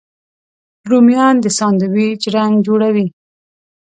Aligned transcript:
رومیان 0.89 1.35
د 1.41 1.45
ساندویچ 1.59 2.21
رنګ 2.35 2.53
جوړوي 2.67 3.07